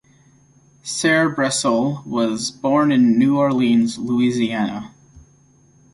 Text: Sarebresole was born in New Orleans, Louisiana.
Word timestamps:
Sarebresole 0.83 2.03
was 2.07 2.49
born 2.49 2.91
in 2.91 3.19
New 3.19 3.37
Orleans, 3.37 3.99
Louisiana. 3.99 4.95